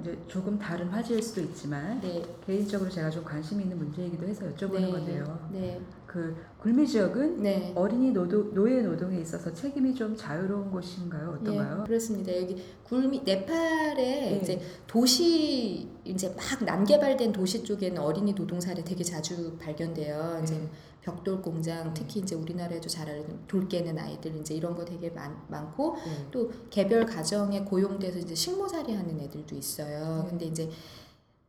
[0.00, 2.22] 이제 조금 다른 화제일 수도 있지만 네.
[2.46, 4.90] 개인적으로 제가 좀 관심 있는 문제이기도 해서 여쭤보는 네.
[4.90, 5.48] 건데요.
[5.52, 5.80] 네.
[6.10, 7.72] 그 굴미 지역은 네.
[7.76, 11.38] 어린이 노동, 노예 노동에 있어서 책임이 좀 자유로운 곳인가요?
[11.46, 11.84] 예, 어떤가요?
[11.84, 12.36] 그렇습니다.
[12.36, 14.40] 여기 굴미 네팔에 네.
[14.42, 20.40] 이제 도시 이제 막 난개발된 도시 쪽에는 어린이 노동 사례 되게 자주 발견돼요.
[20.42, 20.68] 이제 네.
[21.00, 25.40] 벽돌 공장 특히 이제 우리나라에도 잘 알는 돌 깨는 아이들 이제 이런 거 되게 많,
[25.46, 26.26] 많고 네.
[26.32, 30.24] 또 개별 가정에 고용돼서 이제 식모살이 하는 애들도 있어요.
[30.24, 30.30] 네.
[30.30, 30.68] 근데 이제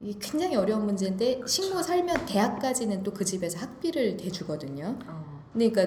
[0.04, 4.98] 이 굉장히 어려운 문제인데 식모 살면 대학까지는 또 그 집에서 학비를 대주거든요.
[5.06, 5.82] 어, 그러니까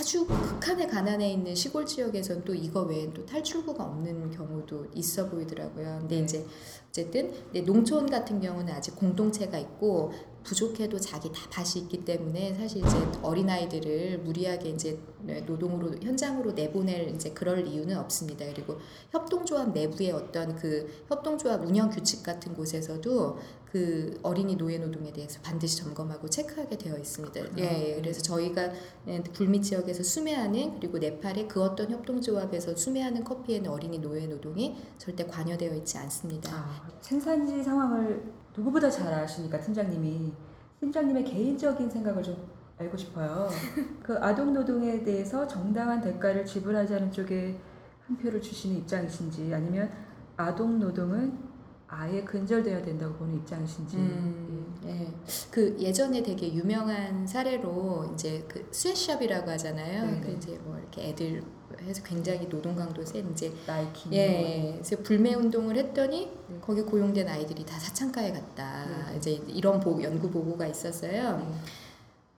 [0.00, 5.98] 아주 극한의 가난에 있는 시골 지역에서는 또 이거 외엔 또 탈출구가 없는 경우도 있어 보이더라고요.
[6.00, 6.22] 근데 네.
[6.22, 6.46] 이제
[6.90, 7.32] 어쨌든
[7.64, 10.12] 농촌 같은 경우는 아직 공동체가 있고
[10.42, 14.98] 부족해도 자기 다 밭이 있기 때문에 사실 이제 어린아이들을 무리하게 이제
[15.46, 18.46] 노동으로 현장으로 내보낼 이제 그럴 이유는 없습니다.
[18.46, 18.78] 그리고
[19.10, 23.38] 협동조합 내부의 어떤 그 협동조합 운영 규칙 같은 곳에서도
[23.70, 27.40] 그 어린이 노예 노동에 대해서 반드시 점검하고 체크하게 되어 있습니다.
[27.58, 27.94] 예, 예.
[27.96, 28.72] 그래서 저희가
[29.06, 35.24] 예, 불미 지역에서 수매하는 그리고 네팔의 그 어떤 협동조합에서 수매하는 커피에는 어린이 노예 노동이 절대
[35.24, 36.50] 관여되어 있지 않습니다.
[36.52, 40.32] 아, 생산지 상황을 누구보다 잘 아시니까 팀장님이
[40.80, 42.36] 팀장님의 개인적인 생각을 좀
[42.78, 43.48] 알고 싶어요.
[44.02, 47.60] 그 아동 노동에 대해서 정당한 대가를 지불하지 않은 쪽에
[48.06, 49.90] 한 표를 주시는 입장이신지 아니면
[50.36, 51.50] 아동 노동은
[51.86, 53.96] 아예 근절돼야 된다고 보는 입장이신지.
[53.96, 55.12] 음, 예.
[55.50, 60.06] 그 예전에 되게 유명한 사례로 이제 그 sweatshop이라고 하잖아요.
[60.06, 60.20] 네네.
[60.20, 61.42] 그 이제 뭐 이렇게 애들
[61.86, 64.08] 해서 굉장히 노동 강도 센 이제 나이키.
[64.12, 64.72] 예, 예.
[64.72, 66.58] 그래서 불매 운동을 했더니 네.
[66.60, 68.86] 거기 고용된 아이들이 다 사창가에 갔다.
[69.10, 69.16] 네.
[69.16, 71.38] 이제 이런 보, 연구 보고가 있었어요.
[71.38, 71.44] 네.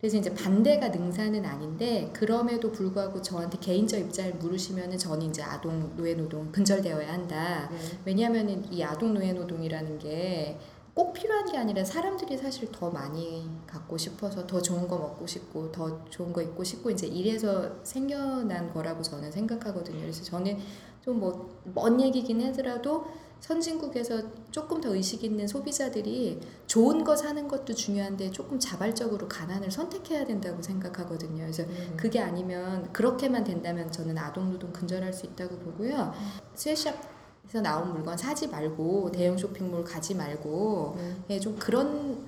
[0.00, 6.14] 그래서 이제 반대가 능사는 아닌데 그럼에도 불구하고 저한테 개인적 입장을 물으시면은 저는 이제 아동 노예
[6.14, 7.68] 노동 근절되어야 한다.
[7.70, 7.78] 네.
[8.04, 10.58] 왜냐하면은 이 아동 노예 노동이라는 게
[10.94, 15.72] 꼭 필요한 게 아니라 사람들이 사실 더 많이 갖고 싶어서 더 좋은 거 먹고 싶고
[15.72, 20.00] 더 좋은 거 입고 싶고 이제 이래서 생겨난 거라고 저는 생각하거든요.
[20.00, 20.58] 그래서 저는
[21.04, 23.06] 좀 뭐 먼 얘기긴 하더라도
[23.40, 24.22] 선진국에서
[24.52, 30.62] 조금 더 의식 있는 소비자들이 좋은 거 사는 것도 중요한데 조금 자발적으로 가난을 선택해야 된다고
[30.62, 31.42] 생각하거든요.
[31.42, 31.92] 그래서 네.
[31.96, 36.12] 그게 아니면 그렇게만 된다면 저는 아동노동 근절할 수 있다고 보고요.
[36.54, 36.94] 스웨샵
[37.44, 41.16] 에서 나온 물건 사지 말고 대형 쇼핑몰 가지 말고 네.
[41.30, 42.24] 예, 좀 그런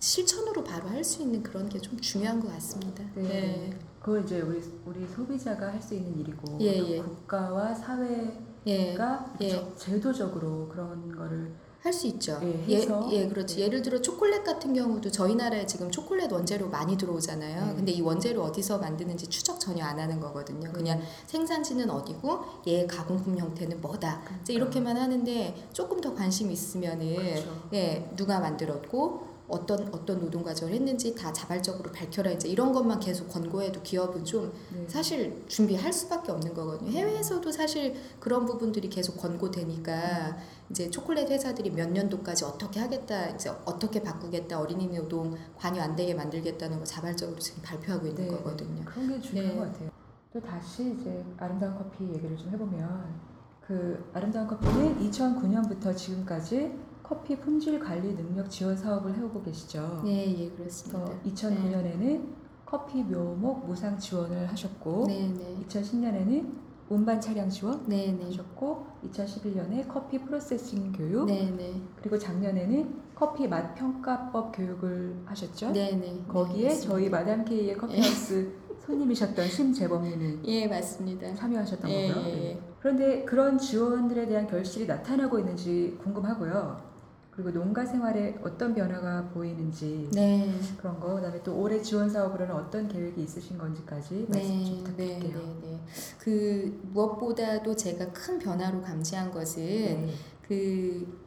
[0.00, 3.04] 실천으로 바로 할 수 있는 그런 게 좀 중요한 것 같습니다.
[3.14, 3.70] 네.
[4.00, 6.98] 그거 이제 우리 우리 소비자가 할 수 있는 일이고 예, 또 예.
[7.00, 8.96] 국가와 사회가 예,
[9.40, 9.48] 예.
[9.50, 11.52] 저- 제도적으로 그런 거를
[11.84, 12.40] 할 수 있죠.
[12.42, 13.06] 예, 예, 해서.
[13.12, 13.56] 예, 그렇지.
[13.56, 13.62] 네.
[13.64, 17.66] 예를 들어 초콜릿 같은 경우도 저희 나라에 지금 초콜릿 원재료 많이 들어오잖아요.
[17.66, 17.74] 네.
[17.74, 20.72] 근데 이 원재료 어디서 만드는지 추적 전혀 안 하는 거거든요.
[20.72, 24.22] 그냥 생산지는 어디고 얘 가공품 형태는 뭐다.
[24.40, 27.68] 이제 이렇게만 하는데 조금 더 관심 있으면은 그렇죠.
[27.74, 33.28] 예, 누가 만들었고 어떤 어떤 노동 과정을 했는지 다 자발적으로 밝혀라 이제 이런 것만 계속
[33.28, 34.86] 권고해도 기업은 좀 네.
[34.88, 36.90] 사실 준비할 수밖에 없는 거거든요.
[36.90, 40.38] 해외에서도 사실 그런 부분들이 계속 권고되니까
[40.70, 46.14] 이제 초콜릿 회사들이 몇 년도까지 어떻게 하겠다, 이제 어떻게 바꾸겠다, 어린이 노동 관여 안 되게
[46.14, 48.82] 만들겠다는 거 자발적으로 지금 발표하고 있는 네, 거거든요.
[48.86, 49.58] 그런 게 중요한 네.
[49.58, 49.90] 것 같아요.
[50.32, 56.72] 또 다시 이제 아름다운 커피 얘기를 좀 해보면 그 아름다운 커피는 2009년부터 지금까지
[57.04, 60.00] 커피 품질 관리 능력 지원 사업을 해오고 계시죠.
[60.04, 61.04] 네, 예, 그렇습니다.
[61.22, 62.24] 그래서 2009년에는
[62.64, 69.86] 커피 묘목 무상 지원을 하셨고 네, 네, 2010년에는 운반 차량 지원 네, 네, 하셨고 2011년에
[69.86, 75.72] 커피 프로세싱 교육 네, 네, 그리고 작년에는 커피 맛 평가법 교육을 하셨죠.
[75.72, 76.24] 네, 네.
[76.26, 77.10] 거기에 네, 저희.
[77.10, 78.50] 마담 K의 커피하우스
[78.80, 81.34] 손님이셨던 심재범님이 예, 맞습니다.
[81.34, 82.26] 참여하셨던 예, 거고요.
[82.26, 82.44] 예, 네.
[82.48, 82.60] 예.
[82.80, 86.93] 그런데 그런 지원들에 대한 결실이 나타나고 있는지 궁금하고요.
[87.34, 90.48] 그리고 농가 생활에 어떤 변화가 보이는지 네.
[90.76, 95.18] 그런 거 그다음에 또 올해 지원 사업으로는 어떤 계획이 있으신 건지까지 말씀 좀 네, 네,
[95.18, 95.38] 부탁드릴게요.
[95.62, 95.80] 네, 네.
[96.18, 100.14] 그 무엇보다도 제가 큰 변화로 감지한 것은 네.
[100.42, 101.24] 그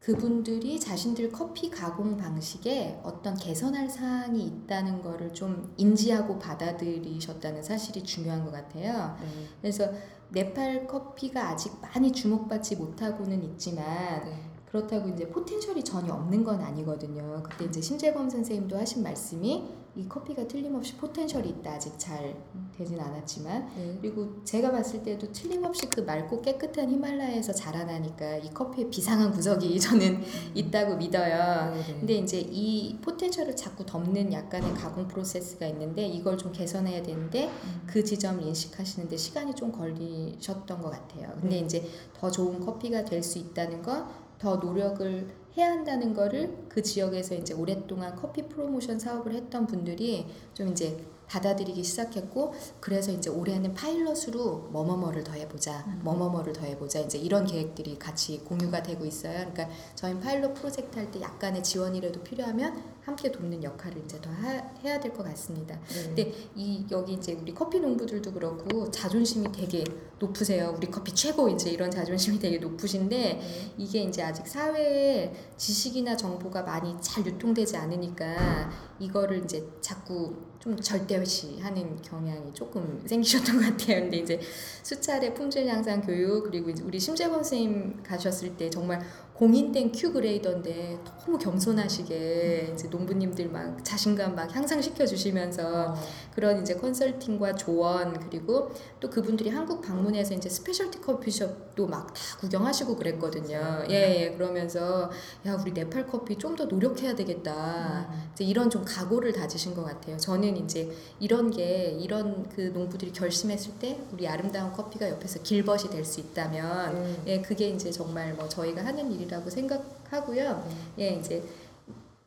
[0.00, 8.44] 그분들이 자신들 커피 가공 방식에 어떤 개선할 사항이 있다는 거를 좀 인지하고 받아들이셨다는 사실이 중요한
[8.44, 9.16] 것 같아요.
[9.20, 9.46] 네.
[9.60, 9.88] 그래서
[10.30, 14.57] 네팔 커피가 아직 많이 주목받지 못하고는 있지만 네.
[14.70, 17.42] 그렇다고 이제 potential이 전혀 없는 건 아니거든요.
[17.42, 19.64] 그때 이제 심재범 선생님도 하신 말씀이
[19.96, 21.72] 이 커피가 틀림없이 potential이 있다.
[21.72, 22.36] 아직 잘
[22.76, 23.98] 되진 않았지만 네.
[24.00, 30.22] 그리고 제가 봤을 때도 틀림없이 그 맑고 깨끗한 히말라야에서 자라나니까 이 커피에 비상한 구석이 저는
[30.54, 31.72] 있다고 믿어요.
[31.72, 31.94] 네, 네.
[31.98, 37.82] 근데 이제 이 potential을 자꾸 덮는 약간의 가공 프로세스가 있는데 이걸 좀 개선해야 되는데 음.
[37.86, 41.30] 그 지점을 인식하시는데 시간이 좀 걸리셨던 것 같아요.
[41.40, 41.58] 근데 네.
[41.60, 47.34] 이제 더 좋은 커피가 될 수 있다는 건 더 노력을 해야 한다는 거를 그 지역에서
[47.34, 54.68] 이제 오랫동안 커피 프로모션 사업을 했던 분들이 좀 이제 받아들이기 시작했고 그래서 이제 올해는 파일럿으로
[54.72, 56.00] 뭐뭐뭐를 더 해보자 음.
[56.02, 61.10] 뭐뭐뭐를 더 해보자 이제 이런 계획들이 같이 공유가 되고 있어요 그러니까 저희 파일럿 프로젝트 할
[61.10, 66.02] 때 약간의 지원이라도 필요하면 함께 돕는 역할을 이제 더 하- 해야 될 것 같습니다 네.
[66.04, 69.84] 근데 이 여기 이제 우리 커피 농부들도 그렇고 자존심이 되게
[70.18, 70.74] 높으세요.
[70.76, 73.72] 우리 커피 최고 이제 이런 자존심이 되게 높으신데 네.
[73.78, 82.02] 이게 이제 아직 사회에 지식이나 정보가 많이 잘 유통되지 않으니까 이거를 이제 자꾸 좀 절대시하는
[82.02, 84.00] 경향이 조금 생기셨던 것 같아요.
[84.00, 84.40] 근데 이제
[84.82, 89.00] 수차례 품질 향상 교육 그리고 우리 심재범 선생님 가셨을 때 정말
[89.38, 95.94] 공인된 큐 그레이더인데 너무 겸손하시게 이제 농부님들 막 자신감 막 향상시켜 주시면서 어,
[96.34, 102.96] 그런 이제 컨설팅과 조언 그리고 또 그분들이 한국 방문해서 이제 specialty 커피숍도 막 다 구경하시고
[102.96, 103.84] 그랬거든요.
[103.90, 104.30] 예, 예.
[104.30, 105.10] 그러면서
[105.46, 108.08] 야 우리 네팔 커피 좀 더 노력해야 되겠다.
[108.10, 108.30] 음.
[108.32, 110.16] 이제 이런 좀 각오를 다지신 것 같아요.
[110.16, 110.90] 저는 이제
[111.20, 116.94] 이런 게 이런 그 농부들이 결심했을 때 우리 아름다운 커피가 옆에서 길벗이 될 수 있다면
[116.94, 117.34] 네.
[117.34, 120.68] 예, 그게 이제 정말 뭐 저희가 하는 일 이라고 생각하고요.
[120.98, 121.44] 예, 이제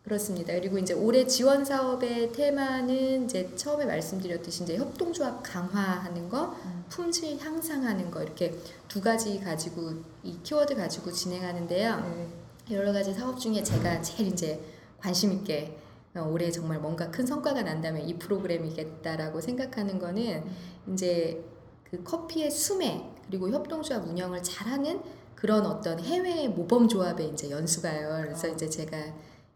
[0.04, 0.54] 그렇습니다.
[0.54, 6.86] 그리고 이제 올해 지원 사업의 테마는 이제 처음에 말씀드렸듯이 이제 협동조합 강화하는 거, 음.
[6.90, 8.56] 품질 향상하는 거 이렇게
[8.88, 9.92] 두 가지 가지고
[10.24, 11.98] 이 키워드 가지고 진행하는데요.
[11.98, 12.76] 네.
[12.76, 14.60] 여러 가지 사업 중에 제가 제일 이제
[15.00, 15.78] 관심 있게
[16.16, 20.44] 어, 올해 정말 뭔가 큰 성과가 난다면 이 프로그램이겠다라고 생각하는 거는
[20.92, 21.44] 이제
[21.90, 25.02] 그 커피의 수매 그리고 협동조합 운영을 잘하는
[25.42, 28.26] 그런 어떤 해외 모범 조합의 이제 연수가요.
[28.26, 28.52] 그래서 아.
[28.52, 28.96] 이제 제가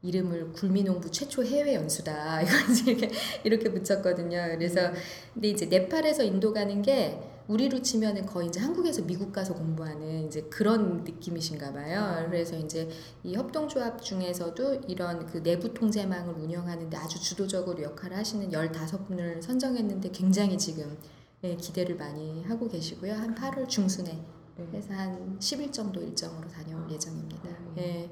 [0.01, 2.41] 이름을 굴미농부 최초 해외 연수다
[2.87, 3.11] 이렇게
[3.43, 4.47] 이렇게 붙였거든요.
[4.57, 4.91] 그래서
[5.35, 10.41] 근데 이제 네팔에서 인도 가는 게 우리로 치면은 거의 이제 한국에서 미국 가서 공부하는 이제
[10.49, 11.99] 그런 느낌이신가 봐요.
[11.99, 12.25] 아.
[12.25, 12.89] 그래서 이제
[13.23, 20.57] 이 협동조합 중에서도 이런 그 내부 통제망을 운영하는데 아주 주도적으로 역할을 하시는 15분을 선정했는데 굉장히
[20.57, 20.97] 지금
[21.43, 23.13] 예, 기대를 많이 하고 계시고요.
[23.13, 24.67] 한 8월 중순에 네.
[24.73, 27.49] 해서 한 10일 정도 일정으로 다녀올 예정입니다.
[27.77, 28.09] 예.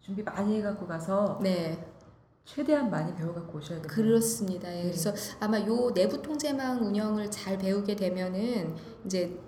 [0.00, 1.78] 준비 많이 해갖고 가서 네.
[2.44, 3.88] 최대한 많이 배워갖고 오셔야 돼요.
[3.88, 4.68] 그렇습니다.
[4.68, 4.82] 예, 네.
[4.84, 8.74] 그래서 아마 요 내부 통제망 운영을 잘 배우게 되면은
[9.04, 9.38] 이제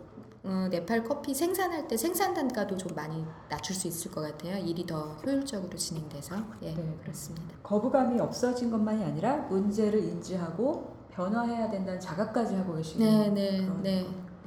[0.44, 4.58] 어, 네팔 커피 생산할 때 생산 단가도 좀 많이 낮출 수 있을 것 같아요.
[4.58, 6.98] 일이 더 효율적으로 진행돼서 예 네.
[7.00, 7.56] 그렇습니다.
[7.62, 14.06] 거부감이 없어진 것만이 아니라 문제를 인지하고 변화해야 된다는 자각까지 하고 계시는 네, 네, 그런 네.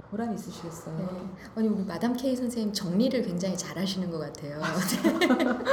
[0.10, 0.96] 보람이 있으시겠어요.
[0.98, 1.06] 네.
[1.56, 4.60] 아니 우리 마담 K 선생님 정리를 굉장히 잘하시는 것 같아요.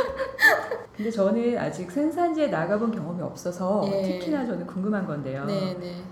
[0.96, 4.02] 근데 저는 아직 생산지에 나가본 경험이 없어서 예.
[4.18, 5.44] 특히나 저는 궁금한 건데요.
[5.44, 6.02] 네, 네.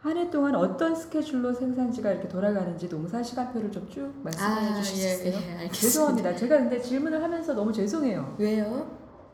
[0.00, 5.26] 한해 동안 어떤 스케줄로 생산지가 이렇게 돌아가는지 농사 시간표를 좀 쭉 말씀해 아, 주실 예?
[5.26, 5.72] 예, 알겠습니다.
[5.72, 6.36] 죄송합니다.
[6.36, 8.36] 제가 근데 질문을 하면서 너무 죄송해요.
[8.38, 8.86] 왜요?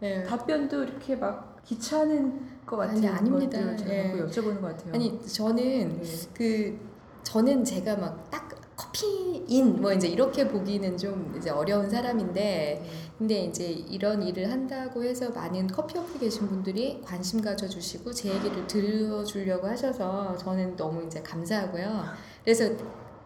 [0.02, 0.22] 예.
[0.22, 3.58] 답변도 이렇게 막 귀찮은 것 같은 아니, 아닙니다.
[3.58, 4.02] 것들을 제가 예.
[4.16, 4.94] 자꾸 여쭤보는 것 같아요.
[4.94, 6.02] 아니 저는 네.
[6.32, 6.78] 그
[7.24, 12.84] 저는 제가 막 딱 커피인 뭐 이제 이렇게 보기는 좀 이제 어려운 사람인데
[13.18, 18.66] 근데 이제 이런 일을 한다고 해서 많은 커피 업계 계신 분들이 관심 가져주시고 제 얘기를
[18.66, 22.04] 들어주려고 하셔서 저는 너무 이제 감사하고요.
[22.42, 22.70] 그래서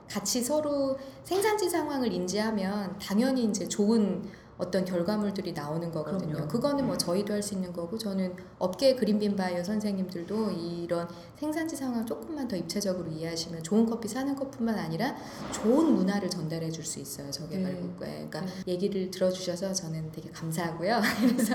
[0.09, 4.23] 같이 서로 생산지 상황을 인지하면 당연히 이제 좋은
[4.59, 6.33] 어떤 결과물들이 나오는 거거든요.
[6.33, 6.49] 그럼요.
[6.49, 12.05] 그거는 뭐 저희도 할 수 있는 거고 저는 업계 그린빈 바이어 선생님들도 이런 생산지 상황을
[12.05, 15.17] 조금만 더 입체적으로 이해하시면 좋은 커피 사는 것뿐만 아니라
[15.53, 17.31] 좋은 문화를 전달해 줄 수 있어요.
[17.31, 18.27] 저개발국가에.
[18.29, 21.01] 그러니까 얘기를 들어주셔서 저는 되게 감사하고요.
[21.21, 21.55] 그래서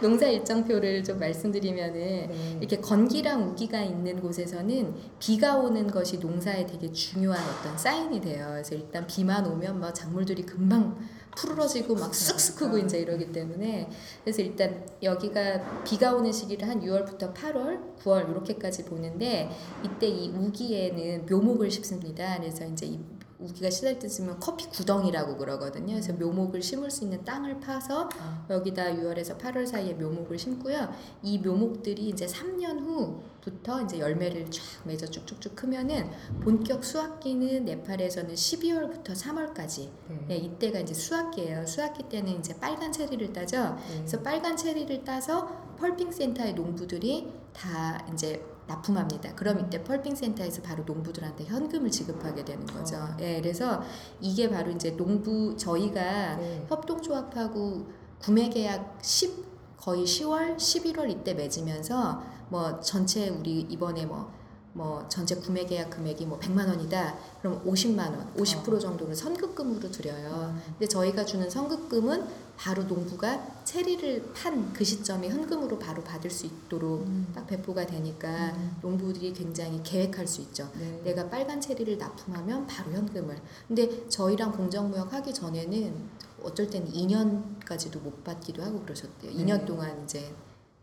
[0.00, 2.56] 농사 일정표를 좀 말씀드리면은 네.
[2.60, 8.46] 이렇게 건기랑 우기가 있는 곳에서는 비가 오는 것이 농사에 되게 중요한 어떤 사인이 돼요.
[8.50, 10.96] 그래서 일단 비만 오면 뭐 작물들이 금방
[11.36, 13.88] 푸르러지고 막 쑥쑥 크고 이제 이러기 때문에
[14.22, 19.50] 그래서 일단 여기가 비가 오는 시기를 한 6월부터 8월, 9월 이렇게까지 보는데
[19.84, 22.38] 이때 이 우기에는 묘목을 심습니다.
[22.38, 22.98] 그래서 이제 이
[23.38, 25.94] 우기가 시작 때쯤은 커피 구덩이라고 그러거든요.
[25.94, 30.88] 그래서 묘목을 심을 수 있는 땅을 파서 아, 여기다 6월에서 8월 사이에 묘목을 심고요.
[31.22, 36.10] 이 묘목들이 이제 3년 후 부터 이제 열매를 쫙 맺어 쭉쭉쭉 크면은
[36.42, 39.88] 본격 수확기는 네팔에서는 12월부터 3월까지.
[40.08, 40.24] 네.
[40.28, 41.66] 네, 이때가 이제 수확기예요.
[41.66, 43.76] 수확기 때는 이제 빨간 체리를 따죠.
[43.88, 43.96] 네.
[43.98, 45.46] 그래서 빨간 체리를 따서
[45.78, 49.34] 펄핑 센터의 농부들이 다 이제 납품합니다.
[49.34, 52.96] 그럼 이때 펄핑 센터에서 바로 농부들한테 현금을 지급하게 되는 거죠.
[52.96, 53.16] 어.
[53.20, 53.82] 예, 그래서
[54.20, 56.66] 이게 바로 이제 농부 저희가 네.
[56.68, 57.86] 협동조합하고
[58.18, 65.64] 구매 계약 10 거의 10월, 11월 이때 맺으면서 뭐 전체 우리 이번에 뭐뭐 전체 구매
[65.64, 67.16] 계약 금액이 뭐 100만 원이다.
[67.40, 70.52] 그럼 50만 원, 50% 정도를 선급금으로 드려요.
[70.54, 70.62] 음.
[70.78, 77.02] 근데 저희가 주는 선급금은 바로 농부가 체리를 판 그 시점에 현금으로 바로 받을 수 있도록
[77.02, 77.26] 음.
[77.34, 78.76] 딱 배포가 되니까 음.
[78.82, 80.70] 농부들이 굉장히 계획할 수 있죠.
[80.78, 81.00] 네.
[81.04, 83.36] 내가 빨간 체리를 납품하면 바로 현금을.
[83.66, 85.94] 근데 저희랑 공정무역 하기 전에는
[86.42, 89.32] 어쩔 때는 2년까지도 못 받기도 하고 그러셨대요.
[89.32, 89.44] 네.
[89.44, 90.32] 2년 동안 이제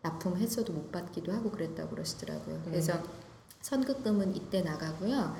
[0.05, 2.57] 납품했어도 못 받기도 하고 그랬다고 그러시더라고요.
[2.57, 2.61] 네.
[2.65, 2.99] 그래서
[3.61, 5.35] 선급금은 이때 나가고요.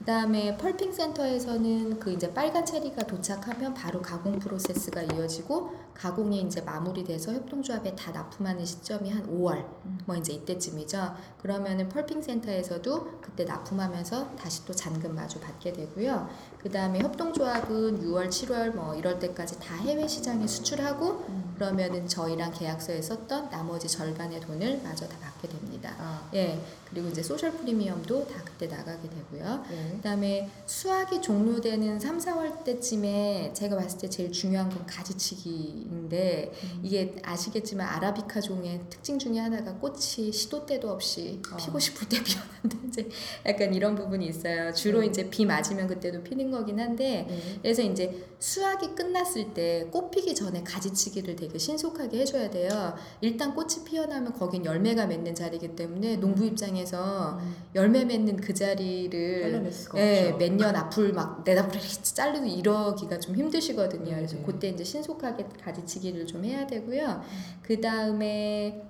[0.00, 6.62] 그 다음에 펄핑 센터에서는 그 이제 빨간 체리가 도착하면 바로 가공 프로세스가 이어지고 가공이 이제
[6.62, 9.98] 마무리돼서 협동조합에 다 납품하는 시점이 한 5월 음.
[10.06, 11.14] 뭐 이제 이때쯤이죠.
[11.42, 16.30] 그러면은 펄핑 센터에서도 그때 납품하면서 다시 또 잔금 마주 받게 되고요.
[16.56, 21.54] 그 다음에 협동조합은 6월, 7월 뭐 이럴 때까지 다 해외 시장에 수출하고 음.
[21.56, 25.69] 그러면은 저희랑 계약서에 썼던 나머지 절반의 돈을 마저 다 받게 됩니다.
[25.88, 26.60] 아, 예,
[26.90, 29.64] 그리고 이제 소셜 프리미엄도 다 그때 나가게 되고요.
[29.70, 29.92] 네.
[29.96, 36.80] 그다음에 수확이 종료되는 3, 4월 때쯤에 제가 봤을 때 제일 중요한 건 가지치기인데 음.
[36.82, 41.56] 이게 아시겠지만 아라비카 종의 특징 중에 하나가 꽃이 시도 때도 없이 어.
[41.56, 43.08] 피고 싶을 때 피었는데 이제
[43.46, 44.72] 약간 이런 부분이 있어요.
[44.72, 45.06] 주로 네.
[45.06, 47.58] 이제 비 맞으면 그때도 피는 거긴 한데 네.
[47.62, 52.94] 그래서 이제 수확이 끝났을 때 꽃 피기 전에 가지치기를 되게 신속하게 해줘야 돼요.
[53.20, 57.54] 일단 꽃이 피어나면 거긴 열매가 맺는 자리이기 때문에 농부 입장에서 음.
[57.74, 60.36] 열매 맺는 그 자리를 예, 없죠.
[60.38, 64.14] 몇년 앞을 막 내다보고 자르고 이러기가 좀 힘드시거든요.
[64.14, 64.42] 그래서 네.
[64.44, 67.22] 그때 이제 신속하게 가지치기를 좀 해야 되고요.
[67.62, 68.82] 그 다음에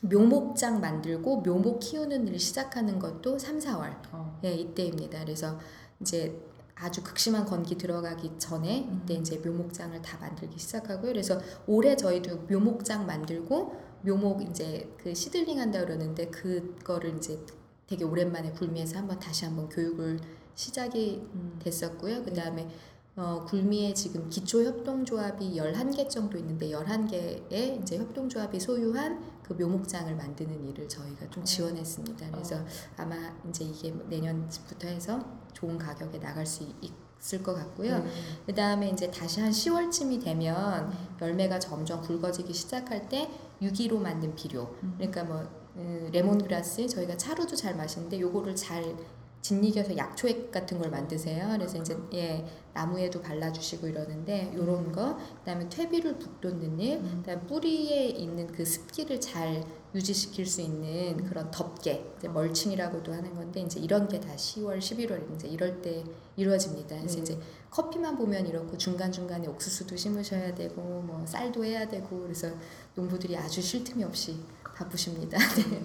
[0.00, 4.38] 묘목장 만들고 묘목 키우는 일을 시작하는 것도 3, 4월 어.
[4.44, 5.20] 예, 이때입니다.
[5.20, 5.58] 그래서
[6.00, 6.40] 이제
[6.80, 9.20] 아주 극심한 건기 들어가기 전에 이때 음.
[9.20, 11.12] 이제 묘목장을 다 만들기 시작하고요.
[11.12, 17.38] 그래서 올해 저희도 묘목장 만들고 묘목 이제 그 시들링 한다 그러는데 그거를 이제
[17.86, 20.18] 되게 오랜만에 굴미에서 한번 다시 한번 교육을
[20.54, 21.58] 시작이 음.
[21.62, 22.22] 됐었고요.
[22.24, 22.42] 그 네.
[22.42, 22.68] 다음에
[23.16, 30.64] 어, 굴미에 지금 기초 협동조합이 11개 정도 있는데 11개의 이제 협동조합이 소유한 그 묘목장을 만드는
[30.68, 31.44] 일을 저희가 좀 어.
[31.44, 32.30] 지원했습니다.
[32.30, 32.66] 그래서 어.
[32.96, 33.16] 아마
[33.48, 35.18] 이제 이게 내년부터 해서
[35.52, 37.98] 좋은 가격에 나갈 수 있- 있을 것 같고요.
[37.98, 38.10] 네.
[38.46, 44.74] 그 다음에 이제 다시 한 10월쯤이 되면 열매가 점점 굵어지기 시작할 때 유기로 만든 비료,
[44.82, 44.94] 음.
[44.96, 45.44] 그러니까 뭐
[45.76, 48.96] 음, 레몬그라스 저희가 차로도 잘 마시는데 요거를 잘
[49.40, 51.48] 짓이겨서 약초액 같은 걸 만드세요.
[51.52, 52.44] 그래서 이제 예
[52.74, 57.22] 나무에도 발라주시고 이러는데 요런 거, 그다음에 퇴비를 북돋는 일, 음.
[57.24, 59.64] 그다음 뿌리에 있는 그 습기를 잘
[59.94, 65.48] 유지시킬 수 있는 그런 덮개, 멀칭이라고도 하는 건데 이제 이런 게 다 10월, 11월 이제
[65.48, 66.04] 이럴 때
[66.36, 66.96] 이루어집니다.
[66.96, 67.22] 그래서 네.
[67.22, 67.38] 이제
[67.70, 72.48] 커피만 보면 이렇고 중간 중간에 옥수수도 심으셔야 되고 뭐 쌀도 해야 되고 그래서
[72.94, 74.36] 농부들이 아주 쉴 틈이 없이
[74.76, 75.38] 바쁘십니다.
[75.70, 75.82] 네.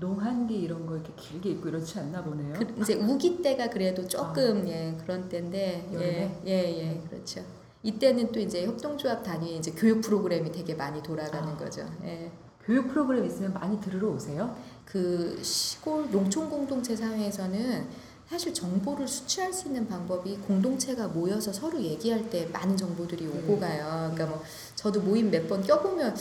[0.00, 2.54] 농한기 이런 거 이렇게 길게 입고 이렇지 않나 보네요.
[2.54, 5.94] 그, 이제 우기 때가 그래도 조금 예 그런 때인데 아.
[5.94, 6.40] 여름에?
[6.46, 7.44] 예예 예 그렇죠.
[7.82, 11.56] 이때는 또 이제 협동조합 단위의 이제 교육 프로그램이 되게 많이 돌아가는 아.
[11.56, 11.88] 거죠.
[12.04, 12.30] 예.
[12.66, 14.56] 교육 프로그램 있으면 많이 들으러 오세요.
[14.84, 17.86] 그 시골 농촌 공동체 사회에서는
[18.28, 23.60] 사실 정보를 수취할 수 있는 방법이 공동체가 모여서 서로 얘기할 때 많은 정보들이 오고 네.
[23.60, 24.10] 가요.
[24.14, 24.42] 그러니까 뭐
[24.74, 26.16] 저도 모임 몇 번 껴보면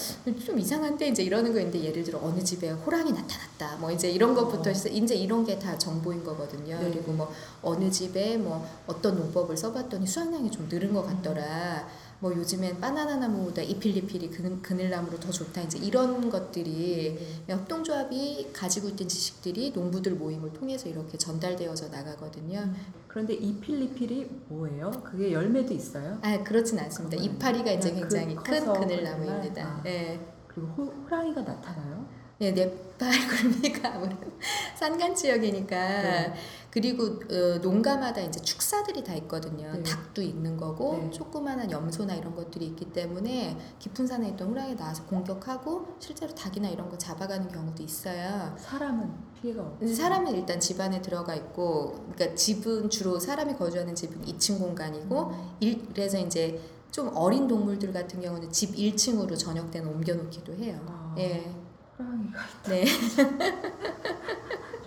[0.46, 3.78] 좀 이상한데 이제 이러는 거 있는데 예를 들어 어느 집에 호랑이 나타났다.
[3.78, 4.74] 뭐 이제 이런 것부터 어.
[4.74, 6.78] 시작- 이제 이런 게 다 정보인 거거든요.
[6.78, 6.90] 네.
[6.92, 7.32] 그리고 뭐
[7.62, 11.88] 어느 집에 뭐 어떤 농법을 써봤더니 수확량이 좀 늘은 것 같더라.
[12.24, 15.60] 뭐 요즘엔 바나나 나무보다 이필리필이 그늘, 그늘나무로 더 좋다.
[15.63, 22.74] 이제 이런 것들이 협동조합이 가지고 있던 지식들이 농부들 모임을 통해서 이렇게 전달되어져 나가거든요.
[23.10, 24.89] 그런데 이 필리필이 뭐예요?
[25.03, 26.18] 그게 열매도 있어요?
[26.22, 27.18] 아 그렇진 않습니다.
[27.18, 29.62] 이파리가 이제 굉장히 그 큰 그늘나무입니다.
[29.62, 29.84] 아.
[29.86, 30.18] 예.
[30.48, 32.08] 그리고 호, 호랑이가 나타나요?
[32.39, 33.10] 예, 네팔
[33.62, 34.32] 굴미가 아무래도
[34.75, 36.34] 산간 지역이니까 네.
[36.74, 39.72] 그리고 어, 농가마다 이제 축사들이 다 있거든요.
[39.74, 39.84] 네.
[39.84, 41.12] 닭도 있는 거고 네.
[41.12, 46.89] 조그마한 염소나 이런 것들이 있기 때문에 깊은 산에 있던 호랑이 나와서 공격하고 실제로 닭이나 이런
[46.89, 48.56] 거 잡아가는 경우도 있어요.
[48.58, 53.94] 사람은 피해가 없고 근데 사람은 일단 집 안에 들어가 있고, 그러니까 집은 주로 사람이 거주하는
[53.94, 59.89] 집은 2층 공간이고, 일, 그래서 이제 좀 어린 동물들 같은 경우는 집 1층으로 저녁 때는
[59.89, 60.84] 옮겨놓기도 해요.
[60.88, 61.53] 아, 예,
[62.00, 62.86] 호랑이가 네.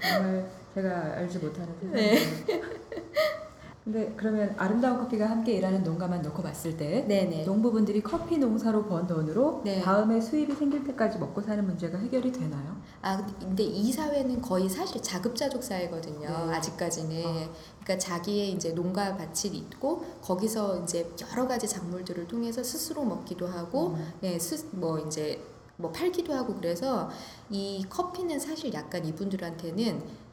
[0.03, 2.19] 정말 제가 알지 못하는 네.
[2.19, 2.77] 세상이에요.
[3.83, 7.45] 근데 그러면 아름다운 커피가 함께 일하는 농가만 놓고 봤을 때 네네.
[7.45, 9.81] 농부분들이 커피 농사로 번 돈으로 네.
[9.81, 12.77] 다음에 수입이 생길 때까지 먹고 사는 문제가 해결이 되나요?
[13.01, 16.29] 아 근데 이 사회는 거의 사실 자급자족 사회거든요.
[16.29, 16.55] 네.
[16.55, 17.25] 아직까지는.
[17.25, 17.49] 어.
[17.85, 23.91] 그러니까 자기의 이제 농가 밭이 있고 거기서 이제 여러 가지 작물들을 통해서 스스로 먹기도 하고,
[23.91, 24.13] 음.
[24.25, 25.41] 예, 스, 뭐 이제
[25.77, 27.09] 뭐 팔기도 하고 그래서
[27.51, 30.26] 이 커피는 사실 약간 이분들한테는 음,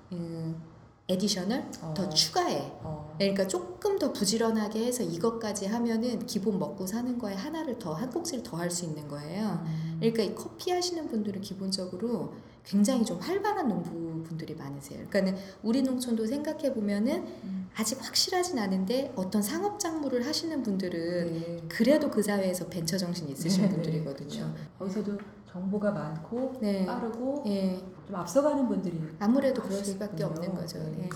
[1.10, 1.94] additional 어.
[1.96, 2.60] 더 추가해.
[2.82, 3.14] 어.
[3.18, 8.58] 그러니까 조금 더 부지런하게 해서 이것까지 하면은 기본 먹고 사는 거에 하나를 더한 꼭지를 더
[8.58, 9.62] 할 수 있는 거예요.
[9.66, 9.98] 음.
[10.00, 12.34] 그러니까 이 커피 하시는 분들은 기본적으로
[12.66, 15.06] 굉장히 좀 활발한 농부분들이 많으세요.
[15.10, 17.70] 그러니까는 우리 농촌도 생각해 보면은 음.
[17.76, 21.64] 아직 확실하진 않은데 어떤 상업 작물을 하시는 분들은 네.
[21.68, 23.74] 그래도 그 사회에서 벤처 정신 이 있으신 네, 네.
[23.76, 24.30] 분들이거든요.
[24.30, 24.54] 그렇죠.
[24.80, 25.18] 거기서도
[25.54, 26.86] 정보가 많고 네.
[26.86, 27.78] 빠르고 예.
[28.08, 30.24] 좀 앞서가는 분들이 아무래도 아, 그럴 수밖에.
[30.24, 30.80] 없는 거죠.
[30.80, 31.04] 네.
[31.04, 31.10] 예.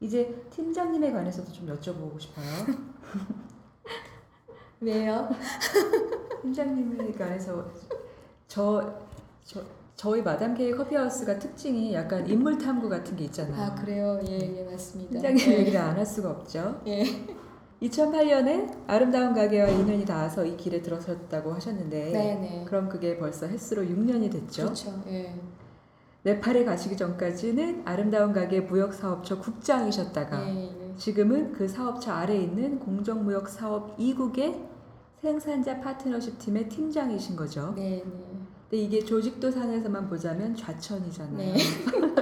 [0.00, 2.46] 이제 팀장님에 관해서도 좀 여쭤보고 싶어요.
[4.80, 5.28] 왜요?
[6.42, 7.64] 팀장님에 관해서
[8.48, 8.94] 저,
[9.44, 9.60] 저
[9.96, 13.62] 저희 마담 K 커피하우스가 특징이 약간 인물 탐구 같은 게 있잖아요.
[13.62, 14.20] 아 그래요.
[14.28, 15.12] 예, 예 맞습니다.
[15.12, 15.58] 팀장님 예.
[15.58, 16.80] 얘기를 안 할 수가 없죠.
[16.86, 17.04] 예.
[17.82, 22.64] 2008년에 아름다운 가게와 인연이 닿아서 이 길에 들어섰다고 하셨는데 네, 네.
[22.66, 24.64] 그럼 그게 벌써 횟수로 6년이 됐죠.
[24.64, 25.02] 그렇죠.
[25.08, 25.34] 예.
[26.24, 30.96] 네팔에 가시기 전까지는 아름다운 가게 무역사업처 국장이셨다가 예, 예.
[30.96, 34.72] 지금은 그 사업처 아래에 있는 공정무역사업 2국의
[35.20, 37.72] 생산자 파트너십 팀의 팀장이신 거죠.
[37.74, 38.32] 네, 네.
[38.70, 41.36] 근데 이게 조직도 상에서만 보자면 좌천이잖아요.
[41.36, 41.54] 네.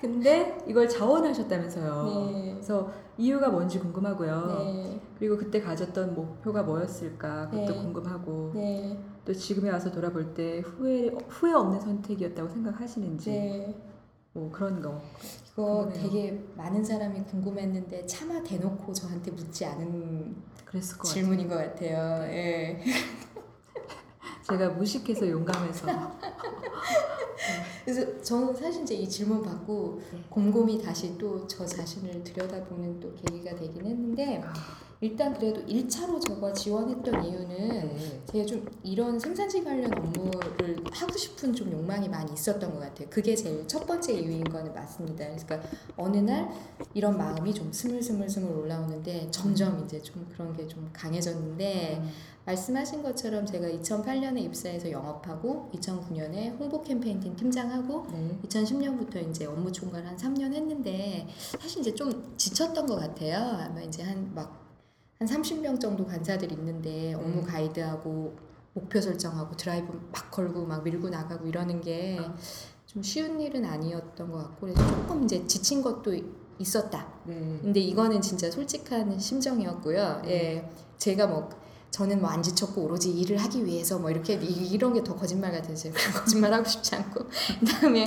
[0.00, 2.30] 근데 이걸 자원하셨다면서요.
[2.32, 2.52] 네.
[2.54, 4.62] 그래서 이유가 뭔지 궁금하고요.
[4.64, 5.00] 네.
[5.18, 7.78] 그리고 그때 가졌던 목표가 뭐였을까 그것도 네.
[7.78, 8.98] 궁금하고 네.
[9.26, 13.74] 또 지금에 와서 돌아볼 때 후회 후회 없는 선택이었다고 생각하시는지 네.
[14.32, 15.02] 뭐 그런 거.
[15.52, 15.92] 이거 궁금해요.
[16.02, 21.04] 되게 많은 사람이 궁금했는데 차마 대놓고 저한테 묻지 않은 그랬을 것.
[21.08, 22.22] 질문인 것 같아요.
[22.32, 22.82] 예.
[24.48, 25.86] 제가 무식해서 용감해서
[27.92, 30.18] 그래서 저는 사실 이제 이 질문 받고 네.
[30.30, 34.40] 곰곰이 다시 또 저 자신을 들여다보는 또 계기가 되긴 했는데
[35.02, 38.22] 일단 그래도 1차로 저가 지원했던 이유는 네.
[38.30, 43.08] 제가 좀 이런 생산직 관련 업무를 하고 싶은 좀 욕망이 많이 있었던 것 같아요.
[43.08, 45.24] 그게 제일 첫 번째 이유인 거는 맞습니다.
[45.24, 45.62] 그러니까
[45.96, 46.50] 어느 날
[46.92, 52.10] 이런 마음이 좀 스물스물스물 올라오는데 점점 이제 좀 그런 게 좀 강해졌는데 음.
[52.44, 58.38] 말씀하신 것처럼 제가 2008년에 입사해서 영업하고 2009년에 홍보 캠페인팀 팀장하고 네.
[58.46, 61.26] 2010년부터 이제 업무 총괄 한 3년 했는데
[61.58, 63.36] 사실 이제 좀 지쳤던 것 같아요.
[63.64, 64.69] 아마 이제 한막
[65.20, 67.44] 한 30명 정도 간사들 있는데 업무 음.
[67.44, 68.34] 가이드하고
[68.72, 72.18] 목표 설정하고 드라이브 막 걸고 막 밀고 나가고 이러는 게
[72.86, 76.12] 좀 쉬운 일은 아니었던 것 같고 그래서 조금 이제 지친 것도
[76.58, 77.06] 있었다.
[77.24, 77.58] 네.
[77.62, 80.22] 근데 이거는 진짜 솔직한 심정이었고요.
[80.26, 81.48] 예, 제가 뭐
[81.90, 85.50] 저는 뭐 안 지쳤고 오로지 일을 하기 위해서 뭐 이렇게 이- 이런 게 더 거짓말
[85.52, 85.88] 같아서
[86.24, 87.24] 거짓말 하고 싶지 않고
[87.60, 88.06] 그다음에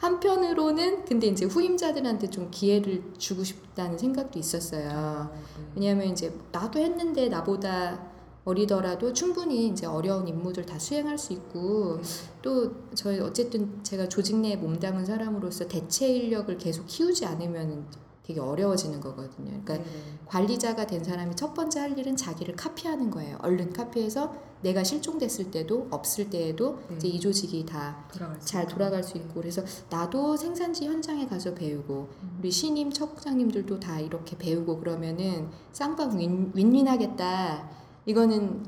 [0.00, 5.30] 한편으로는 근데 이제 후임자들한테 좀 기회를 주고 싶다는 생각도 있었어요.
[5.76, 8.08] 왜냐하면 이제 나도 했는데 나보다
[8.44, 12.00] 어리더라도 충분히 이제 어려운 임무들 다 수행할 수 있고
[12.42, 17.86] 또 저희 어쨌든 제가 조직 내에 몸담은 사람으로서 대체 인력을 계속 키우지 않으면
[18.30, 19.50] 되게 어려워지는 거거든요.
[19.64, 19.84] 그러니까 네.
[20.26, 23.38] 관리자가 된 사람이 첫 번째 할 일은 자기를 카피하는 거예요.
[23.42, 26.96] 얼른 카피해서 내가 실종됐을 때도 없을 때에도 네.
[26.96, 28.04] 이제 이 조직이 다
[28.44, 28.68] 잘.
[28.68, 32.36] 돌아갈 수 있고 그래서 나도 생산지 현장에 가서 배우고 음.
[32.38, 37.68] 우리 신임 척장님들도 다 이렇게 배우고 그러면은 쌍방 윈, 윈윈하겠다
[38.06, 38.64] 이거는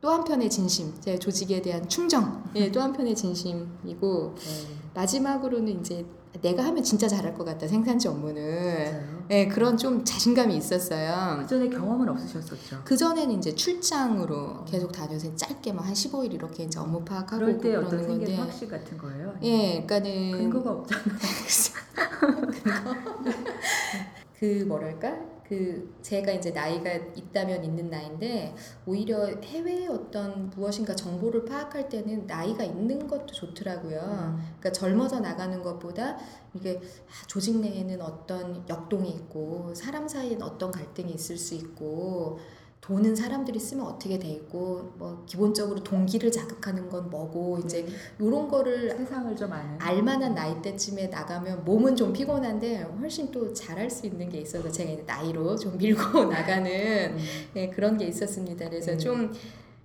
[0.00, 4.76] 또 한편의 진심 제 조직에 대한 충정 예, 또 한편의 진심이고 네.
[4.94, 6.04] 마지막으로는 이제
[6.42, 9.24] 내가 하면 진짜 잘할 것 같다 생산지 업무는.
[9.30, 11.38] 예, 그런 좀 자신감이 있었어요.
[11.40, 12.82] 그 전에 경험은 없으셨었죠.
[12.84, 17.74] 그 전에는 이제 출장으로 계속 다녀서 짧게 뭐한 15일 이렇게 이제 업무 파악하고 그럴 때
[17.74, 19.34] 어떤 건데 생계의 확신 같은 거예요.
[19.42, 21.16] 예, 그러니까는 근거가 없잖아요.
[24.38, 28.54] 그 뭐랄까 그 제가 이제 나이가 있다면 있는 나이인데
[28.84, 34.00] 오히려 해외의 어떤 무엇인가 정보를 파악할 때는 나이가 있는 것도 좋더라고요.
[34.00, 34.36] 음.
[34.58, 36.18] 그러니까 젊어서 나가는 것보다
[36.54, 42.40] 이게 아, 조직 내에는 어떤 역동이 있고 사람 사이에는 어떤 갈등이 있을 수 있고
[42.86, 47.92] 돈은 사람들이 쓰면 어떻게 돼 있고 뭐 기본적으로 동기를 자극하는 건 뭐고 이제 네.
[48.20, 49.76] 이런 거를 세상을 좀 아는.
[49.80, 54.88] 알만한 나이 때쯤에 나가면 몸은 좀 피곤한데 훨씬 또 잘할 수 있는 게 있어서 제가
[54.92, 56.70] 이제 나이로 좀 밀고 나가는
[57.10, 57.18] 음.
[57.54, 58.68] 네, 그런 게 있었습니다.
[58.68, 58.98] 그래서 네.
[58.98, 59.32] 좀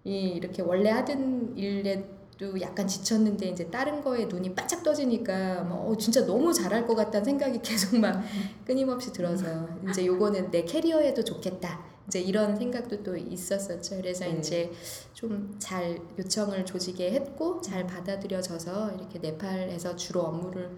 [0.03, 5.89] 이, 이렇게 원래 하던 일에 또 약간 지쳤는데 이제 다른 거에 눈이 바짝 떠지니까 뭐
[5.89, 8.23] 어, 진짜 너무 잘할 것 같다는 생각이 계속 막
[8.63, 11.90] 끊임없이 들어서 이제 요거는 내 캐리어에도 좋겠다.
[12.07, 13.97] 이제 이런 생각도 또 있었었죠.
[13.97, 14.37] 그래서 네.
[14.39, 14.71] 이제
[15.13, 20.71] 좀 잘 요청을 조직에 했고 잘 받아들여져서 이렇게 네팔에서 주로 업무를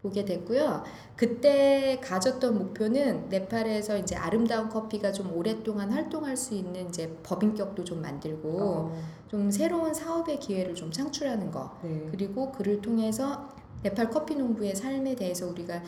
[0.00, 0.84] 보게 됐고요.
[1.16, 8.00] 그때 가졌던 목표는 네팔에서 이제 아름다운 커피가 좀 오랫동안 활동할 수 있는 이제 법인격도 좀
[8.00, 11.76] 만들고 어, 좀 새로운 사업의 기회를 좀 창출하는 거.
[11.82, 12.06] 네.
[12.12, 13.48] 그리고 그를 통해서
[13.82, 15.82] 네팔 커피 농부의 삶에 대해서 우리가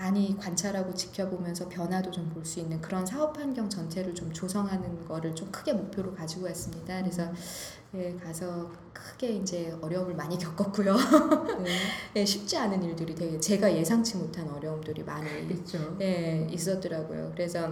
[0.00, 5.34] 많이 관찰하고 지켜보면서 변화도 좀 볼 수 있는 그런 사업 환경 전체를 좀 조성하는 거를
[5.34, 7.00] 좀 크게 목표로 가지고 왔습니다.
[7.02, 7.30] 그래서
[7.94, 10.94] 예, 가서 크게 이제 어려움을 많이 겪었고요.
[11.62, 11.70] 네.
[12.16, 15.26] 예, 쉽지 않은 일들이 되게 제가 예상치 못한 어려움들이 많이.
[16.00, 17.30] 예, 있었더라고요.
[17.32, 17.68] 그래서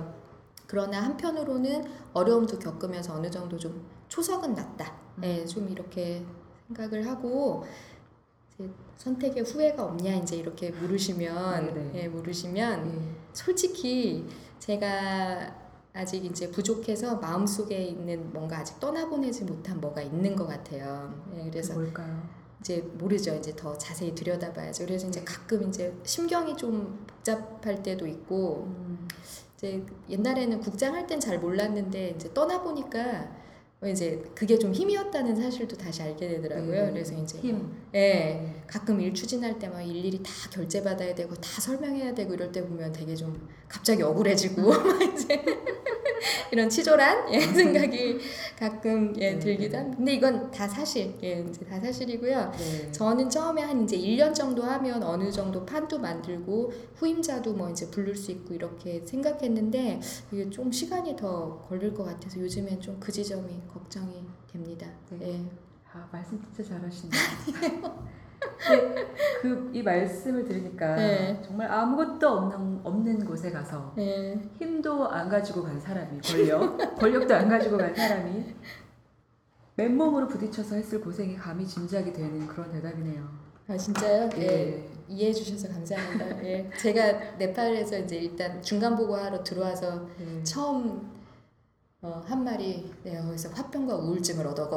[0.67, 4.93] 그러나 한편으로는 어려움도 겪으면서 어느 정도 좀 초석은 났다.
[5.23, 6.25] 예, 좀 이렇게
[6.67, 7.65] 생각을 하고
[8.97, 12.03] 선택에 후회가 없냐 이제 이렇게 물으시면 네, 네.
[12.03, 13.17] 예, 물으시면 예.
[13.33, 14.27] 솔직히
[14.59, 15.55] 제가
[15.93, 21.15] 아직 이제 부족해서 마음속에 있는 뭔가 아직 떠나보내지 못한 뭐가 있는 것 같아요.
[21.37, 22.29] 예, 그래서 뭘까요?
[22.61, 23.35] 이제 모르죠.
[23.37, 24.85] 이제 더 자세히 들여다봐야죠.
[24.87, 29.09] 그래서 이제 가끔 이제 심경이 좀 복잡할 때도 있고 음,
[29.57, 33.29] 이제 옛날에는 국장 할 땐 잘 몰랐는데 이제 떠나 보니까
[33.87, 36.87] 이제 그게 좀 힘이었다는 사실도 다시 알게 되더라고요.
[36.87, 36.91] 네.
[36.93, 37.71] 그래서 이제 힘.
[37.95, 37.99] 예.
[37.99, 38.63] 네.
[38.67, 42.65] 가끔 일 추진할 때 막 일일이 다 결제 받아야 되고 다 설명해야 되고 이럴 때
[42.67, 45.43] 보면 되게 좀 갑자기 억울해지고 막 이제
[46.51, 48.19] 이런 치졸한 예, 생각이
[48.59, 49.39] 가끔 예, 네.
[49.39, 49.97] 들기도 합니다.
[49.97, 52.53] 근데 이건 다 사실 예, 이제 다 사실이고요.
[52.57, 52.93] 네.
[52.93, 58.17] 저는 처음에 한 이제 1년 정도 하면 어느 정도 판도 만들고 후임자도 뭐 이제 부를
[58.17, 60.01] 수 있고 이렇게 생각했는데
[60.33, 64.87] 이게 좀 시간이 더 걸릴 것 같아서 요즘엔 좀 그 지점이 걱정이 됩니다.
[65.11, 65.29] 네.
[65.35, 65.41] 예.
[65.93, 67.13] 아 말씀 진짜 잘하시네요.
[69.43, 71.41] 그 이 말씀을 들으니까 네.
[71.45, 74.39] 정말 아무것도 없는 없는 곳에 가서 예.
[74.59, 78.55] 힘도 안 가지고 간 사람이 권력 권력도 안 가지고 간 사람이
[79.77, 83.29] 맨몸으로 부딪혀서 했을 고생이 감히 짐작이 되는 그런 대답이네요.
[83.69, 84.31] 아 진짜요?
[84.39, 84.43] 예.
[84.43, 84.89] 예.
[85.09, 86.45] 이해해 주셔서 감사합니다.
[86.45, 86.69] 예.
[86.79, 90.43] 제가 네팔에서 이제 일단 중간 보고하러 들어와서 네.
[90.43, 91.18] 처음
[92.01, 94.69] 어, 한 네, 여기서 화병과 우울증을 얻어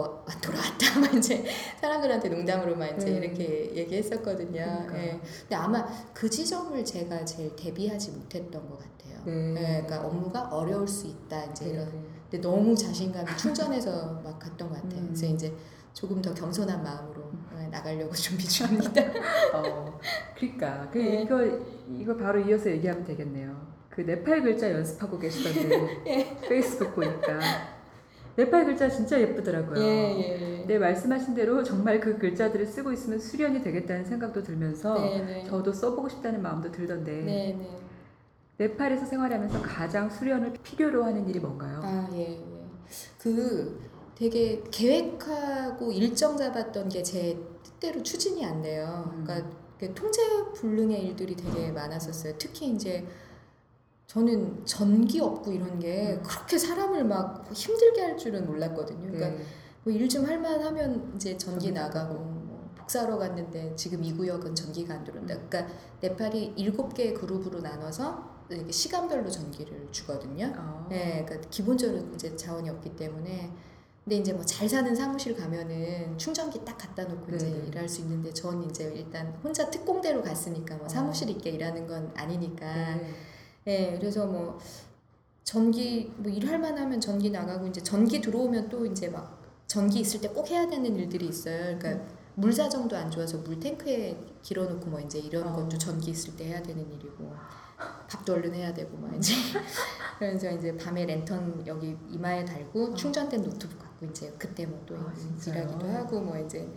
[0.41, 0.99] 돌아왔다.
[0.99, 1.45] 막 이제
[1.79, 3.17] 사람들한테 농담으로만 이제 네.
[3.17, 4.51] 이렇게 얘기했었거든요.
[4.51, 4.97] 그러니까.
[4.97, 5.21] 예.
[5.41, 9.21] 근데 아마 그 지점을 제가 제일 대비하지 못했던 것 같아요.
[9.25, 9.51] 네.
[9.51, 11.45] 예, 그러니까 업무가 어려울 수 있다.
[11.45, 11.91] 이제 네, 이런.
[11.91, 12.03] 네.
[12.31, 15.01] 근데 너무 자신감이 충전해서 막 갔던 것 같아요.
[15.01, 15.05] 음.
[15.09, 15.53] 그래서 이제
[15.93, 18.99] 조금 더 겸손한 마음으로 예, 나가려고 준비 중입니다.
[19.53, 19.99] 어,
[20.35, 21.21] 그러니까 그 네.
[21.21, 21.39] 이거
[21.87, 23.80] 이거 바로 이어서 얘기하면 되겠네요.
[23.91, 26.37] 그 네팔 글자 연습하고 계시던데 예.
[26.47, 27.39] 페이스북 보니까
[28.37, 29.83] 네팔 글자 진짜 예쁘더라고요.
[29.83, 30.57] 예, 예.
[30.59, 35.43] 근데 말씀하신 대로 정말 그 글자들을 쓰고 있으면 수련이 되겠다는 생각도 들면서 네, 네.
[35.43, 37.77] 저도 써보고 싶다는 마음도 들던데 네, 네.
[38.57, 41.81] 네팔에서 생활하면서 가장 수련을 필요로 하는 일이 뭔가요?
[41.83, 42.43] 아, 예, 예.
[43.19, 43.79] 그
[44.15, 49.11] 되게 계획하고 일정 잡았던 게 제 뜻대로 추진이 안 돼요.
[49.15, 49.23] 음.
[49.25, 49.49] 그러니까
[49.79, 50.21] 그 통제
[50.55, 52.33] 불능의 일들이 되게 많았었어요.
[52.37, 53.03] 특히 이제
[54.11, 56.23] 저는 전기 없고 이런 게 음.
[56.23, 59.09] 그렇게 사람을 막 힘들게 할 줄은 몰랐거든요.
[59.09, 59.45] 그러니까 네.
[59.85, 62.15] 뭐일 좀 할만 하면 이제 전기 나가고.
[62.15, 65.35] 뭐 복사하러 갔는데 지금 이 구역은 전기가 안 들어온다.
[65.35, 65.47] 음.
[65.49, 68.29] 그러니까 네팔이 일곱 개의 그룹으로 나눠서
[68.69, 70.53] 시간별로 전기를 주거든요.
[70.57, 70.87] 어.
[70.89, 73.49] 네, 그러니까 기본적으로 이제 자원이 없기 때문에
[74.03, 77.67] 근데 이제 뭐 잘 사는 사무실 가면은 충전기 딱 갖다 놓고 이제 네네.
[77.67, 80.89] 일할 수 있는데 전 이제 일단 혼자 특공대로 갔으니까 뭐 어.
[80.89, 83.13] 사무실 있게 일하는 건 아니니까 네.
[83.65, 84.59] 네, 그래서 뭐
[85.43, 90.29] 전기 뭐 일할 만하면 전기 나가고 이제 전기 들어오면 또 이제 막 전기 있을 때
[90.29, 91.77] 꼭 해야 되는 일들이 있어요.
[91.77, 95.55] 그러니까 물 사정도 안 좋아서 물 탱크에 길어놓고 뭐 이제 이런 어.
[95.55, 97.31] 것도 전기 있을 때 해야 되는 일이고
[98.09, 99.33] 밥도 얼른 해야 되고 막 이제
[100.17, 102.95] 그래서 이제 밤에 랜턴 여기 이마에 달고 어.
[102.95, 105.13] 충전된 노트북 갖고 이제 그때 뭐또 아?
[105.47, 106.67] 일하기도 하고 뭐 이제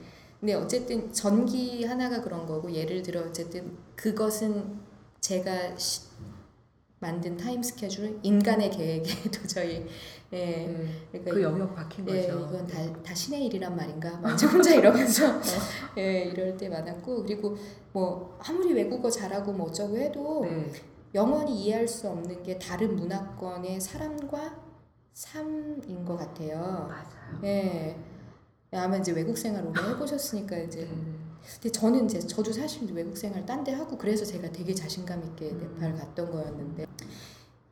[0.40, 4.80] 근데 어쨌든 전기 하나가 그런 거고 예를 들어 어쨌든 그것은
[5.20, 6.02] 제가 시-
[7.04, 9.86] 만든 타임 스케줄 인간의 계획에 도저히
[10.32, 10.88] 예 네.
[11.12, 12.48] 그러니까 그 영역 밖인 예, 거죠.
[12.48, 14.16] 이건 다, 다 신의 일이란 말인가?
[14.20, 15.38] 막 이제 혼자 이러면서
[15.98, 17.56] 예, 이럴 때 많았고 그리고
[17.92, 20.72] 뭐 아무리 외국어 잘하고 뭐 어쩌고 해도 네.
[21.14, 24.56] 영원히 이해할 수 없는 게 다른 문화권의 사람과
[25.12, 26.88] 삶인 것 같아요.
[26.88, 27.40] 맞아요.
[27.44, 27.96] 예.
[28.72, 31.23] 아마 이제 외국 생활 오래 해보셨으니까 이제 네.
[31.54, 35.50] 근데 저는 이제 저도 사실 외국 생활 딴 데 하고 그래서 제가 되게 자신감 있게
[35.50, 35.76] 음.
[35.80, 36.86] 네팔 갔던 거였는데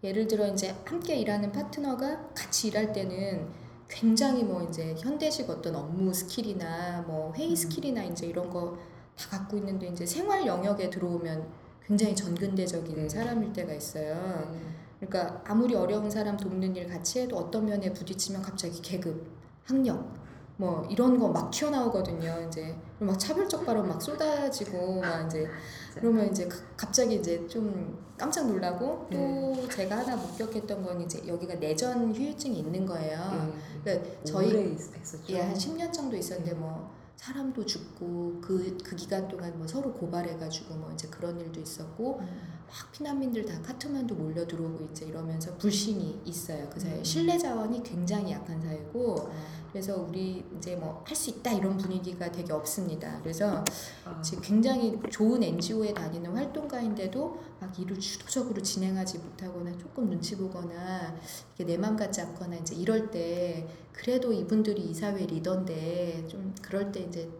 [0.05, 3.49] 예를 들어 이제 함께 일하는 파트너가 같이 일할 때는
[3.89, 7.57] 굉장히 뭐 이제 현대식 어떤 업무 skill이나 뭐 회의 음.
[7.57, 11.47] skill이나 이제 이런 거 다 갖고 있는데 이제 생활 영역에 들어오면
[11.87, 13.09] 굉장히 전근대적인 네.
[13.09, 14.49] 사람일 때가 있어요.
[14.53, 14.61] 네.
[15.01, 19.27] 그러니까 아무리 어려운 사람 돕는 일 같이 해도 어떤 면에 부딪히면 갑자기 계급,
[19.65, 20.22] 학력
[20.57, 22.47] 뭐 이런 거 막 튀어나오거든요.
[22.49, 25.49] 이제 막 차별적 발언 막 쏟아지고 막 이제
[25.95, 31.55] 그러면 이제 가- 갑자기 이제 좀 깜짝 놀라고 또 제가 하나 목격했던 건 이제 여기가
[31.57, 33.53] 내전 후유증이 있는 거예요.
[33.85, 34.01] 네.
[34.01, 35.31] 그러니까 저희 있-.
[35.31, 40.75] 예, 한 10년 정도 있었는데 뭐 사람도 죽고 그, 그 기간 동안 뭐 서로 고발해가지고
[40.75, 46.69] 뭐 이제 그런 일도 있었고 막 피난민들 다 카트만두 몰려 들어오고 이제 이러면서 불신이 있어요
[46.73, 47.05] 그 사회 음.
[47.05, 49.29] 신뢰 자원이 굉장히 약한 사회고
[49.73, 53.65] 그래서 우리 이제 뭐 할 수 있다 이런 분위기가 되게 없습니다 그래서
[54.05, 61.17] 아, 지금 굉장히 좋은 NGO에 다니는 활동가인데도 막 일을 주도적으로 진행하지 못하거나 조금 눈치 보거나
[61.55, 66.93] 이게 내 맘 같지 않거나 이제 이럴 때 그래도 이분들이 이 사회 리더인데 좀 그럴
[66.93, 67.31] 때 이제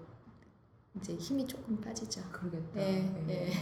[0.97, 2.21] 이제 힘이 조금 빠지죠.
[2.31, 2.75] 그러겠다.
[2.75, 3.53] 네, 예.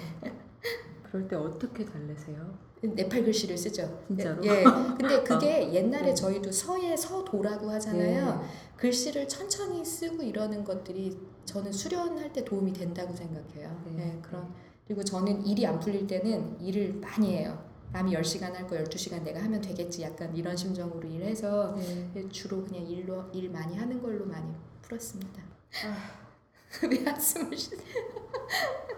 [1.10, 2.70] 그럴 때 어떻게 달래세요?
[2.82, 4.02] 네팔 글씨를 쓰죠.
[4.06, 4.42] 진짜로?
[4.44, 4.64] 예.
[4.64, 6.14] 근데 그게 옛날에 네.
[6.14, 8.40] 저희도 서예 서도라고 하잖아요.
[8.40, 8.46] 네.
[8.76, 13.82] 글씨를 천천히 쓰고 이러는 것들이 저는 수련할 때 도움이 된다고 생각해요.
[13.86, 13.92] 네.
[13.96, 14.48] 네, 그런
[14.86, 17.62] 그리고 저는 일이 안 풀릴 때는 일을 많이 해요.
[17.92, 20.02] 남이 10시간 할 거 12시간 내가 하면 되겠지.
[20.02, 21.74] 약간 이런 심정으로 일해서
[22.14, 22.28] 네.
[22.30, 24.48] 주로 그냥 일로 일 많이 하는 걸로 많이
[24.82, 25.42] 풀었습니다.
[25.84, 26.29] 아,
[26.88, 27.70] 왜 한숨을 쉬?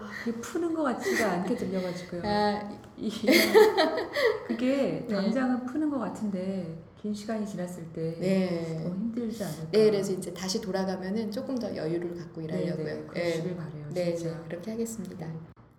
[0.00, 2.22] 아, 푸는 것 같지가 않게 들려가지고요.
[2.24, 3.10] 아, 이-
[4.46, 5.14] 그게 네.
[5.14, 8.80] 당장은 푸는 것 같은데 긴 시간이 지났을 때 네.
[8.84, 9.70] 너무 힘들지 않을까?
[9.72, 12.84] 네, 그래서 이제 다시 돌아가면은 조금 더 여유를 갖고 일하려고요.
[12.84, 13.86] 네, 네, 그러시길 바래요.
[13.90, 14.14] 네.
[14.14, 15.26] 네, 그렇게 하겠습니다.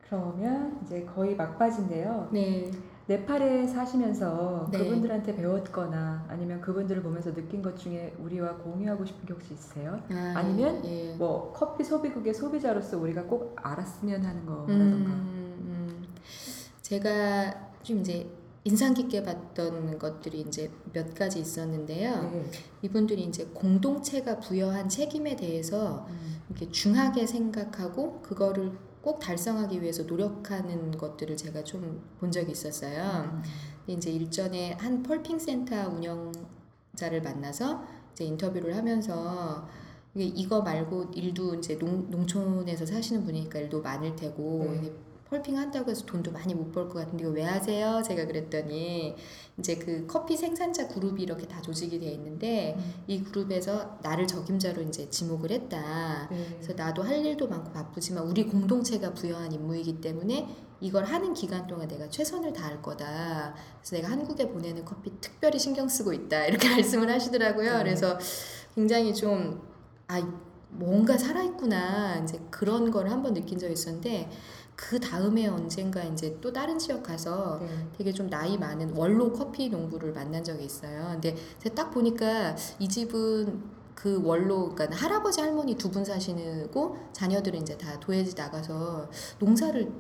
[0.10, 2.30] 그러면 이제 거의 막바지인데요.
[2.34, 2.72] 네.
[3.06, 4.78] 네팔에 사시면서 네.
[4.78, 10.00] 그분들한테 배웠거나 아니면 그분들을 보면서 느낀 것 중에 우리와 공유하고 싶은 게 혹시 있으세요?
[10.10, 11.14] 아, 아니면 예.
[11.16, 15.12] 뭐 커피 소비국의 소비자로서 우리가 꼭 알았으면 하는 음, 거라던가.
[15.12, 16.08] 음,
[16.82, 18.30] 제가 좀 이제
[18.64, 22.32] 인상 깊게 봤던 것들이 이제 몇 가지 있었는데요.
[22.32, 22.46] 네.
[22.82, 28.72] 이분들이 이제 공동체가 부여한 책임에 대해서 음, 이렇게 중하게 생각하고 그거를
[29.04, 33.30] 꼭 달성하기 위해서 노력하는 것들을 제가 좀 본 적이 있었어요.
[33.34, 33.44] 음.
[33.86, 39.68] 근데 이제 일전에 한 펄핑 센터 운영자를 만나서 이제 인터뷰를 하면서
[40.16, 44.92] 이게 이거 말고 일도 이제 농, 농촌에서 사시는 분이니까 일도 많을 테고 네.
[45.34, 48.02] 펄핑 한다고 해서 돈도 많이 못 벌 것 같은데 이거 왜 하세요?
[48.06, 49.16] 제가 그랬더니
[49.58, 52.94] 이제 그 커피 생산자 그룹이 이렇게 다 조직이 돼 있는데 음.
[53.08, 56.28] 이 그룹에서 나를 적임자로 이제 지목을 했다.
[56.32, 56.48] 네.
[56.60, 60.48] 그래서 나도 할 일도 많고 바쁘지만 우리 공동체가 부여한 임무이기 때문에
[60.82, 63.56] 이걸 하는 기간 동안 내가 최선을 다할 거다.
[63.80, 66.46] 그래서 내가 한국에 보내는 커피 특별히 신경 쓰고 있다.
[66.48, 67.72] 이렇게 말씀을 하시더라고요.
[67.72, 67.78] 네.
[67.80, 68.18] 그래서
[68.76, 69.62] 굉장히 좀,
[70.08, 70.22] 아,
[70.70, 72.18] 뭔가 살아있구나.
[72.24, 74.30] 이제 그런 걸 한번 느낀 적이 있었는데
[74.76, 77.88] 그 다음에 언젠가 이제 또 다른 지역 가서 네.
[77.98, 81.10] 되게 좀 나이 많은 원로 커피 농부를 만난 적이 있어요.
[81.12, 83.62] 근데 제가 딱 보니까 이 집은
[83.96, 89.10] 그 원로, 그러니까 할아버지 할머니 두 분 사시고 자녀들은 이제 다 도예지 나가서
[89.40, 89.92] 농사를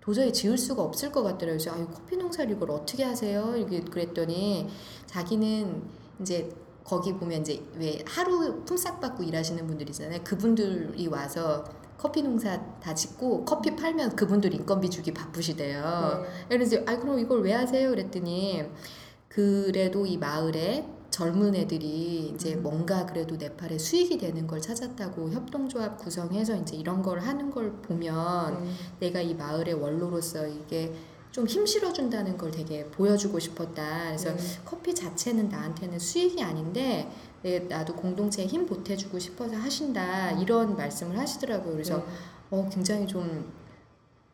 [0.00, 1.58] 도저히 지을 수가 없을 것 같더라고요.
[1.58, 3.54] 그래서 아유 커피 농사를 이걸 어떻게 하세요?
[3.56, 4.68] 이렇게 그랬더니
[5.06, 5.82] 자기는
[6.20, 6.50] 이제
[6.82, 10.20] 거기 보면 이제 왜 하루 품삯 받고 일하시는 분들 있잖아요.
[10.24, 11.62] 그분들이 와서
[11.98, 16.24] 커피 농사 다 짓고 커피 팔면 그분들 인건비 주기 바쁘시대요.
[16.48, 16.56] 네.
[16.56, 17.90] 그래서 아 그럼 이걸 왜 하세요?
[17.90, 18.64] 그랬더니
[19.28, 22.62] 그래도 이 마을에 젊은 애들이 이제 음.
[22.62, 28.62] 뭔가 그래도 네팔에 수익이 되는 걸 찾았다고 협동조합 구성해서 이제 이런 걸 하는 걸 보면
[28.62, 28.70] 네.
[29.00, 30.94] 내가 이 마을의 원로로서 이게
[31.30, 34.06] 좀 힘 실어 준다는 걸 되게 보여주고 싶었다.
[34.06, 34.42] 그래서 네.
[34.64, 37.08] 커피 자체는 나한테는 수익이 아닌데 내,
[37.68, 41.72] 나도 공동체에 힘 보태주고 싶어서 하신다 이런 말씀을 하시더라고요.
[41.72, 42.04] 그래서 네.
[42.50, 43.52] 어, 굉장히 좀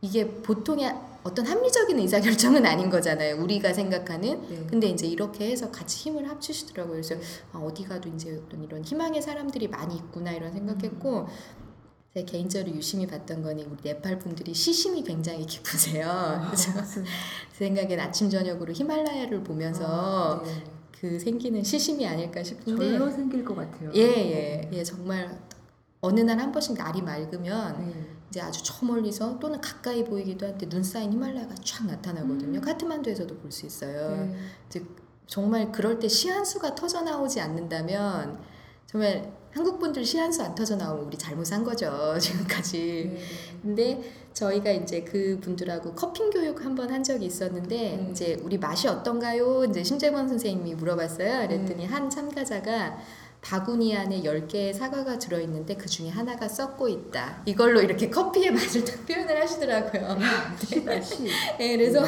[0.01, 3.43] 이게 보통의 어떤 합리적인 의사결정은 아닌 거잖아요.
[3.43, 4.47] 우리가 생각하는.
[4.49, 4.67] 네.
[4.69, 6.93] 근데 이제 이렇게 해서 같이 힘을 합치시더라고요.
[6.93, 7.15] 그래서
[7.53, 11.27] 아, 어디 가도 이제 어떤 이런 희망의 사람들이 많이 있구나 이런 생각했고
[12.15, 16.09] 제가 개인적으로 유심히 봤던 거는 우리 네팔 분들이 시심이 굉장히 깊으세요.
[16.09, 16.73] 아, 그래서
[17.53, 20.65] 제 생각엔 아침 저녁으로 히말라야를 보면서 아, 네.
[21.01, 23.91] 그 생기는 시심이 아닐까 싶은데 절로 생길 것 같아요.
[23.95, 25.39] 예예 예, 정말
[26.01, 28.07] 어느 날 한 번씩 날이 맑으면 네.
[28.29, 32.59] 이제 아주 저 멀리서 또는 가까이 보이기도 한데 눈 쌓인 히말라야가 쫙 나타나거든요.
[32.59, 32.61] 음.
[32.61, 34.29] 카트만두에서도 볼 수 있어요.
[34.71, 34.83] 네.
[35.27, 38.39] 정말 그럴 때 시한수가 터져 나오지 않는다면
[38.87, 43.11] 정말 한국 분들 시한수 안 터져 나오면 우리 잘못 산 거죠 지금까지.
[43.15, 43.21] 네.
[43.63, 44.03] 근데
[44.35, 48.09] 저희가 이제 그 분들하고 커핑 교육 한번 한 적이 있었는데 네.
[48.11, 49.65] 이제 우리 맛이 어떤가요?
[49.65, 51.39] 이제 심재권 선생님이 물어봤어요.
[51.41, 51.47] 네.
[51.47, 52.99] 그랬더니 한 참가자가
[53.41, 57.43] 바구니 안에 10개의 사과가 들어있는데 그 중에 하나가 썩고 있다.
[57.45, 60.19] 이걸로 이렇게 커피의 맛을 딱 표현을 하시더라고요.
[61.03, 61.29] 시.
[61.59, 62.03] 네, 그래서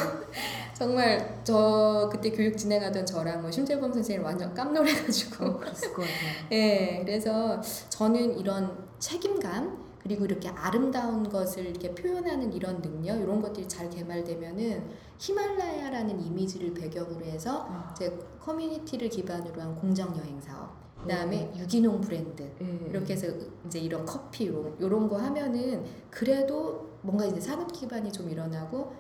[0.73, 6.07] 정말 저 그때 교육 진행하던 저랑 뭐 심재범 선생님 완전 깜놀해가지고 같아요.
[6.51, 7.61] 네, 그래서
[7.91, 14.89] 저는 이런 책임감 그리고 이렇게 아름다운 것을 이렇게 표현하는 이런 능력 이런 것들이 잘 개발되면은
[15.19, 22.43] 히말라야라는 이미지를 배경으로 해서 아, 이제 커뮤니티를 기반으로 한 공정 여행 사업 그다음에 유기농 브랜드
[22.61, 22.87] 예.
[22.89, 23.27] 이렇게 해서
[23.67, 28.93] 이제 이런 커피 요런, 요런 거 하면은 그래도 뭔가 이제 산업 기반이 좀 일어나고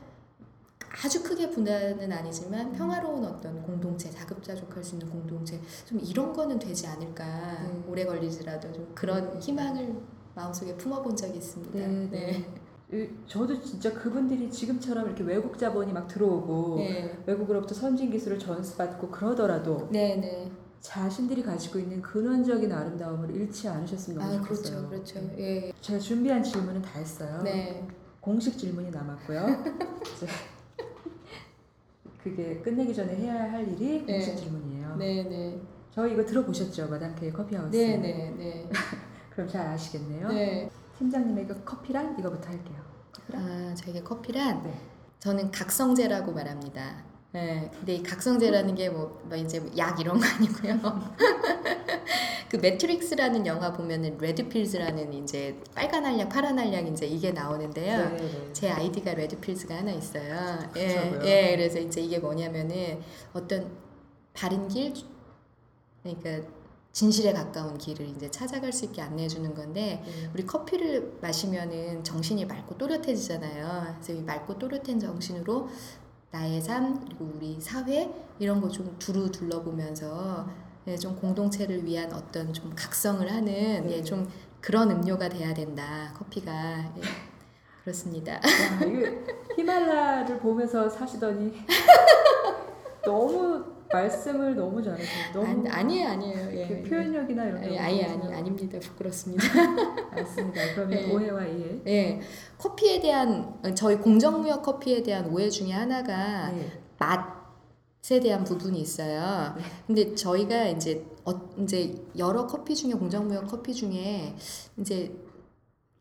[1.04, 6.86] 아주 크게 분야는 아니지만 평화로운 어떤 공동체 자급자족할 수 있는 공동체 좀 이런 거는 되지
[6.86, 7.24] 않을까.
[7.62, 7.84] 네.
[7.86, 9.94] 오래 걸리지라도 좀 그런 희망을
[10.40, 11.78] 마음속에 품어본 적이 있습니다.
[11.78, 12.44] 네, 네.
[12.92, 17.18] 이- 저도 진짜 그분들이 지금처럼 이렇게 외국 자본이 막 들어오고 네.
[17.26, 20.50] 외국으로부터 선진 기술을 전수받고 그러더라도 네, 네.
[20.80, 24.88] 자신들이 가지고 있는 근원적인 아름다움을 잃지 않으셨으면 아, 좋겠어요.
[24.88, 25.16] 그렇죠.
[25.16, 25.30] 그렇죠.
[25.38, 25.72] 예.
[25.80, 27.40] 제가 준비한 질문은 다 했어요.
[27.42, 27.88] 네.
[28.20, 29.40] 공식 질문이 남았고요.
[30.16, 30.26] 이제
[32.22, 34.36] 그게 끝내기 전에 해야 할 일이 공식 네.
[34.36, 34.96] 질문이에요.
[34.96, 35.60] 네, 네.
[35.92, 37.74] 저희 이거 들어보셨죠, 마담 K 커피하우스.
[37.74, 38.68] 네, 네, 네.
[39.36, 40.28] 그럼 잘 아시겠네요.
[40.28, 40.70] 네.
[40.98, 42.76] 팀장님의 그 커피란 이거부터 할게요.
[43.12, 43.42] 커피란?
[43.42, 44.80] 아, 저에게 커피란 네.
[45.18, 47.04] 저는 각성제라고 말합니다.
[47.32, 50.80] 네, 근데 이 각성제라는 게뭐 이제 뭐 약 이런 거 아니고요.
[52.48, 58.08] 그 매트릭스라는 영화 보면은 red pills라는 이제 빨간 알약, 파란 알약 이제 이게 나오는데요.
[58.10, 58.52] 네, 네.
[58.54, 60.58] 제 아이디가 red pills가 하나 있어요.
[60.76, 61.20] 예.
[61.24, 63.02] 예, 그래서 이제 이게 뭐냐면은
[63.34, 63.70] 어떤
[64.32, 64.94] 바른 길,
[66.02, 66.48] 그러니까
[66.96, 70.30] 진실에 가까운 길을 이제 찾아갈 수 있게 안내해 주는 건데 네.
[70.32, 73.96] 우리 커피를 마시면은 정신이 맑고 또렷해지잖아요.
[73.96, 75.68] 그래서 이 맑고 또렷한 정신으로
[76.30, 80.48] 나의 삶 그리고 우리 사회 이런 거 좀 두루 둘러보면서
[80.86, 83.98] 예, 좀 공동체를 위한 어떤 좀 각성을 하는 네.
[83.98, 84.26] 예, 좀
[84.62, 86.14] 그런 음료가 돼야 된다.
[86.16, 87.00] 커피가 예,
[87.84, 88.36] 그렇습니다.
[88.36, 88.40] 야,
[88.86, 89.06] 이거
[89.54, 91.52] 히말라를 보면서 사시더니
[93.04, 95.32] 너무 말씀을 너무 잘하세요.
[95.32, 96.60] 너무 아니, 아니에요, 아니에요.
[96.60, 97.68] 예, 그 표현력이나 이런 예.
[97.70, 98.78] 게 아니, 너무 아니, 아닙니다.
[98.80, 99.44] 부끄럽습니다.
[100.14, 100.60] 맞습니다.
[100.74, 101.12] 그러면 예.
[101.12, 101.80] 오해와 이해.
[101.86, 102.20] 예,
[102.58, 106.70] 커피에 대한 저희 공정무역 커피에 대한 오해 중에 하나가 네.
[106.98, 109.54] 맛에 대한 부분이 있어요.
[109.56, 109.62] 네.
[109.86, 114.34] 근데 저희가 이제 어, 이제 여러 커피 중에 공정무역 커피 중에
[114.78, 115.12] 이제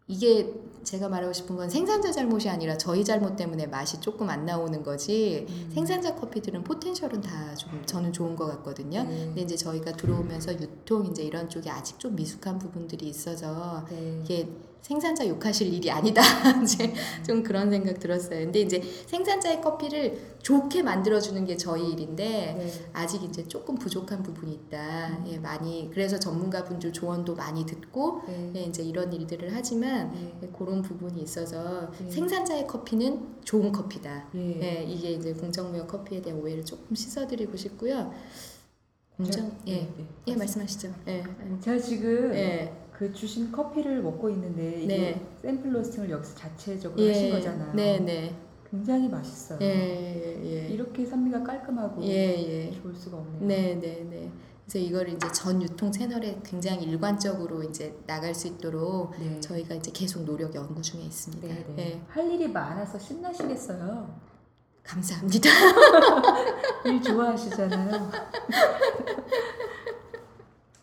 [0.07, 4.83] 이게 제가 말하고 싶은 건 생산자 잘못이 아니라 저희 잘못 때문에 맛이 조금 안 나오는
[4.83, 5.71] 거지 음.
[5.73, 9.03] 생산자 커피들은 포텐셜은 다 좀 저는 좋은 것 같거든요.
[9.03, 9.25] 네.
[9.27, 14.19] 근데 이제 저희가 들어오면서 유통 이제 이런 쪽에 아직 좀 미숙한 부분들이 있어서 네.
[14.23, 14.49] 이게
[14.85, 16.21] 생산자 욕하실 일이 아니다.
[16.61, 16.93] 이제
[17.25, 18.41] 좀 그런 생각 들었어요.
[18.41, 22.71] 근데 이제 생산자의 커피를 좋게 만들어주는 게 저희 일인데 네.
[22.93, 25.07] 아직 이제 조금 부족한 부분이 있다.
[25.07, 25.25] 음.
[25.25, 28.51] 예, 많이 그래서 전문가분들 조언도 많이 듣고 네.
[28.57, 30.37] 예, 이제 이런 일들을 하지만 네.
[30.43, 32.11] 예, 그런 부분이 있어서 네.
[32.11, 34.27] 생산자의 커피는 좋은 커피다.
[34.35, 34.61] 예.
[34.61, 38.13] 예, 이게 이제 공정무역 커피에 대한 오해를 조금 씻어드리고 싶고요.
[39.17, 40.07] 공정 네, 예, 네.
[40.27, 40.93] 예 말씀하시죠.
[41.07, 41.23] 예,
[41.59, 45.27] 제가 지금 예, 그 주신 커피를 먹고 있는데 이게 네.
[45.41, 47.73] 샘플 로스팅을 여기서 자체적으로 예, 하신 거잖아요.
[47.73, 48.33] 네, 네,
[48.71, 49.59] 굉장히 맛있어요.
[49.61, 50.67] 예, 예, 예.
[50.69, 52.71] 이렇게 산미가 깔끔하고 예, 예.
[52.71, 53.45] 좋을 수가 없네요.
[53.45, 54.31] 네, 네, 네.
[54.63, 59.41] 그래서 이거를 이제 전 유통 채널에 굉장히 일관적으로 이제 나갈 수 있도록 네.
[59.41, 61.47] 저희가 이제 계속 노력 연구 중에 있습니다.
[61.47, 61.75] 네, 네.
[61.75, 62.01] 네.
[62.07, 64.25] 할 일이 많아서 신나시겠어요.
[64.83, 65.49] 감사합니다.
[66.85, 68.11] 일 좋아하시잖아요.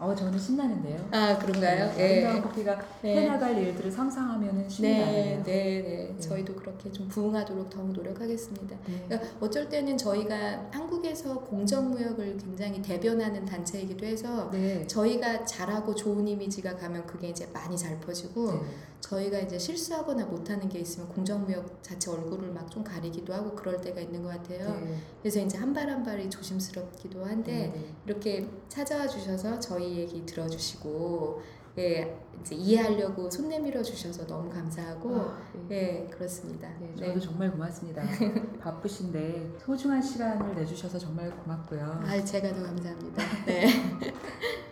[0.05, 0.99] 어, 저는 신나는데요.
[1.13, 1.85] 아, 그런가요?
[1.85, 2.41] 아름다운 예.
[2.41, 3.23] 커피가 네.
[3.23, 5.43] 해나갈 일들을 상상하면은 신이 네, 나네요.
[5.45, 6.19] 네, 네.
[6.19, 8.77] 저희도 그렇게 좀 부응하도록 더욱 노력하겠습니다.
[8.89, 9.05] 네.
[9.07, 14.85] 그러니까 어쩔 때는 저희가 한국에서 공정무역을 굉장히 대변하는 단체이기도 해서 네.
[14.89, 18.61] 저희가 잘하고 좋은 이미지가 가면 그게 이제 많이 잘 퍼지고 네.
[19.03, 24.01] 저희가 이제 실수하거나 못하는 게 있으면 공정무역 자체 얼굴을 막 좀 가리기도 하고 그럴 때가
[24.01, 24.81] 있는 것 같아요.
[24.81, 24.97] 네.
[25.21, 27.85] 그래서 이제 한 발 한 발이 조심스럽기도 한데 네.
[28.07, 29.61] 이렇게 찾아와 주셔서
[29.93, 31.43] 저희 얘기 들어주시고
[31.79, 36.05] 예 이제 이해하려고 손 내밀어 주셔서 너무 감사하고 아, 네.
[36.05, 36.69] 예 그렇습니다.
[36.81, 37.21] 네, 저도 네.
[37.21, 38.03] 정말 고맙습니다.
[38.61, 42.03] 바쁘신데 소중한 시간을 내주셔서 정말 고맙고요.
[42.05, 43.23] 아 제가 더 감사합니다.
[43.47, 43.67] 네.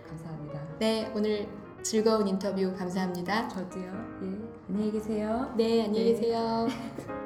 [0.08, 0.78] 감사합니다.
[0.78, 1.48] 네 오늘
[1.82, 3.48] 즐거운 인터뷰 감사합니다.
[3.48, 3.84] 저도요.
[4.22, 4.38] 예.
[4.68, 5.52] 안녕히 계세요.
[5.56, 6.12] 네 안녕히 네.
[6.12, 6.66] 계세요.